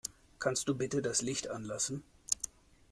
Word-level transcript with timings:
Kannst 0.39 0.67
du 0.67 0.73
bitte 0.73 1.03
das 1.03 1.21
Licht 1.21 1.47
anlassen? 1.51 2.01